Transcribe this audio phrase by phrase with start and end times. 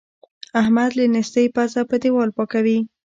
[0.61, 2.79] احمد له نېستۍ پزه په دېوال پاکوي.